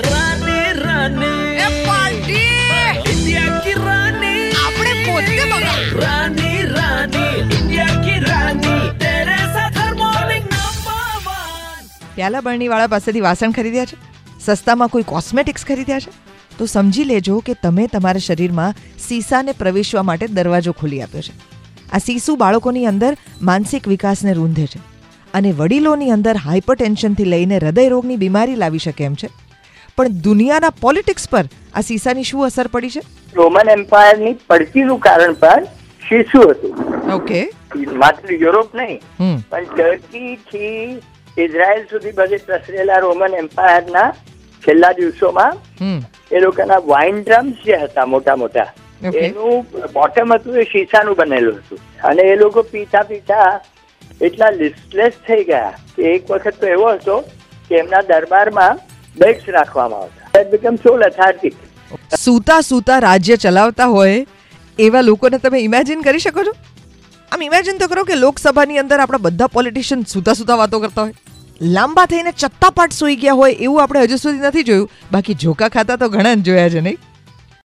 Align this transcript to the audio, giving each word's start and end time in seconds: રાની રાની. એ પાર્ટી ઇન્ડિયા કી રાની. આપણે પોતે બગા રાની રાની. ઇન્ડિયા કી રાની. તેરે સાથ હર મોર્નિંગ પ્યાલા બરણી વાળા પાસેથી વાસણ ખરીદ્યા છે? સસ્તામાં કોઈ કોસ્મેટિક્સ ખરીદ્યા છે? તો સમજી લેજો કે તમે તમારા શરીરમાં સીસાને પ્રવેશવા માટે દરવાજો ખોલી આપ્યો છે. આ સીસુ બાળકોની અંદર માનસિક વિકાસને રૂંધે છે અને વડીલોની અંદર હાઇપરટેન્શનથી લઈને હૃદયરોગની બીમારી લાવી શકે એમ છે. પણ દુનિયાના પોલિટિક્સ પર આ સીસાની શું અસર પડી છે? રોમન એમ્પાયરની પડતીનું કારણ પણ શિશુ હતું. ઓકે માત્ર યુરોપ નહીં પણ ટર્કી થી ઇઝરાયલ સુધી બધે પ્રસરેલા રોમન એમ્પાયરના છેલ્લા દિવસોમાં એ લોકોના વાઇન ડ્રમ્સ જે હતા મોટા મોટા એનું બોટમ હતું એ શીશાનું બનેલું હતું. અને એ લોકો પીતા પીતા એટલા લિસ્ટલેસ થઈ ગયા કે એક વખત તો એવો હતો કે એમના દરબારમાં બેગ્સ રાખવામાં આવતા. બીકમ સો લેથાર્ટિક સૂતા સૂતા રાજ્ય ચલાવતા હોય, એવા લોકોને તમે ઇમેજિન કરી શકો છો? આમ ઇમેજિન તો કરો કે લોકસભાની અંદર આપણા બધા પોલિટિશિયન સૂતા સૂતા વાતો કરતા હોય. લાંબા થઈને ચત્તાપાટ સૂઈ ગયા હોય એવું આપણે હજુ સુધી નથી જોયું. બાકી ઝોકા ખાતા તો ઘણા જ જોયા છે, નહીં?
રાની 0.00 0.80
રાની. 0.80 1.56
એ 1.56 1.86
પાર્ટી 1.86 3.12
ઇન્ડિયા 3.12 3.58
કી 3.58 3.72
રાની. 3.72 4.50
આપણે 4.50 4.92
પોતે 5.04 5.44
બગા 5.44 6.06
રાની 6.06 6.62
રાની. 6.62 7.40
ઇન્ડિયા 7.40 7.84
કી 7.84 8.18
રાની. 8.18 8.98
તેરે 8.98 9.36
સાથ 9.36 9.78
હર 9.78 9.94
મોર્નિંગ 9.94 10.44
પ્યાલા 12.14 12.40
બરણી 12.40 12.68
વાળા 12.68 12.86
પાસેથી 12.86 13.20
વાસણ 13.20 13.50
ખરીદ્યા 13.50 13.84
છે? 13.84 13.96
સસ્તામાં 14.44 14.88
કોઈ 14.88 15.02
કોસ્મેટિક્સ 15.02 15.64
ખરીદ્યા 15.64 16.00
છે? 16.00 16.10
તો 16.58 16.66
સમજી 16.66 17.04
લેજો 17.04 17.38
કે 17.38 17.54
તમે 17.62 17.86
તમારા 17.86 18.18
શરીરમાં 18.18 18.74
સીસાને 19.08 19.52
પ્રવેશવા 19.52 20.02
માટે 20.02 20.26
દરવાજો 20.26 20.72
ખોલી 20.72 21.02
આપ્યો 21.02 21.22
છે. 21.22 21.32
આ 21.92 21.98
સીસુ 21.98 22.36
બાળકોની 22.36 22.86
અંદર 22.86 23.16
માનસિક 23.42 23.88
વિકાસને 23.88 24.32
રૂંધે 24.32 24.66
છે 24.66 24.80
અને 25.34 25.52
વડીલોની 25.52 26.10
અંદર 26.10 26.36
હાઇપરટેન્શનથી 26.36 27.24
લઈને 27.24 27.56
હૃદયરોગની 27.56 28.16
બીમારી 28.16 28.54
લાવી 28.54 28.78
શકે 28.78 29.04
એમ 29.04 29.14
છે. 29.14 29.43
પણ 29.98 30.14
દુનિયાના 30.26 30.74
પોલિટિક્સ 30.84 31.28
પર 31.32 31.44
આ 31.74 31.82
સીસાની 31.88 32.26
શું 32.30 32.44
અસર 32.46 32.68
પડી 32.74 32.92
છે? 32.94 33.02
રોમન 33.34 33.68
એમ્પાયરની 33.74 34.34
પડતીનું 34.50 35.00
કારણ 35.00 35.34
પણ 35.42 35.66
શિશુ 36.08 36.40
હતું. 36.50 36.72
ઓકે 37.16 37.40
માત્ર 38.04 38.32
યુરોપ 38.44 38.74
નહીં 38.74 39.00
પણ 39.50 39.68
ટર્કી 39.74 40.32
થી 40.48 41.44
ઇઝરાયલ 41.44 41.84
સુધી 41.90 42.14
બધે 42.20 42.40
પ્રસરેલા 42.48 43.00
રોમન 43.04 43.36
એમ્પાયરના 43.42 44.08
છેલ્લા 44.62 44.92
દિવસોમાં 44.98 45.60
એ 46.30 46.42
લોકોના 46.44 46.80
વાઇન 46.88 47.20
ડ્રમ્સ 47.20 47.62
જે 47.68 47.78
હતા 47.84 48.06
મોટા 48.14 48.36
મોટા 48.42 48.66
એનું 49.22 49.66
બોટમ 49.94 50.34
હતું 50.36 50.58
એ 50.62 50.64
શીશાનું 50.72 51.16
બનેલું 51.20 51.60
હતું. 51.60 51.80
અને 52.10 52.22
એ 52.32 52.36
લોકો 52.42 52.62
પીતા 52.72 53.04
પીતા 53.12 53.46
એટલા 54.20 54.50
લિસ્ટલેસ 54.58 55.14
થઈ 55.28 55.44
ગયા 55.50 55.72
કે 55.96 56.10
એક 56.14 56.28
વખત 56.30 56.60
તો 56.60 56.72
એવો 56.78 56.90
હતો 56.96 57.16
કે 57.68 57.80
એમના 57.82 58.02
દરબારમાં 58.10 58.82
બેગ્સ 59.22 59.48
રાખવામાં 59.56 60.00
આવતા. 60.02 60.44
બીકમ 60.52 60.76
સો 60.84 60.96
લેથાર્ટિક 61.04 61.54
સૂતા 62.20 62.60
સૂતા 62.68 63.00
રાજ્ય 63.06 63.36
ચલાવતા 63.36 63.86
હોય, 63.96 64.24
એવા 64.78 65.02
લોકોને 65.08 65.38
તમે 65.38 65.58
ઇમેજિન 65.66 66.02
કરી 66.06 66.24
શકો 66.24 66.44
છો? 66.48 66.54
આમ 67.32 67.42
ઇમેજિન 67.48 67.78
તો 67.78 67.88
કરો 67.88 68.04
કે 68.04 68.16
લોકસભાની 68.24 68.78
અંદર 68.82 69.00
આપણા 69.04 69.24
બધા 69.26 69.46
પોલિટિશિયન 69.56 70.04
સૂતા 70.14 70.34
સૂતા 70.40 70.56
વાતો 70.62 70.80
કરતા 70.84 71.02
હોય. 71.02 71.14
લાંબા 71.76 72.06
થઈને 72.12 72.32
ચત્તાપાટ 72.32 72.92
સૂઈ 72.92 73.16
ગયા 73.16 73.38
હોય 73.40 73.54
એવું 73.66 73.82
આપણે 73.82 74.04
હજુ 74.04 74.18
સુધી 74.18 74.46
નથી 74.48 74.64
જોયું. 74.70 74.88
બાકી 75.12 75.36
ઝોકા 75.42 75.68
ખાતા 75.76 75.96
તો 75.96 76.08
ઘણા 76.14 76.34
જ 76.34 76.46
જોયા 76.50 76.68
છે, 76.68 76.80
નહીં? 76.80 76.98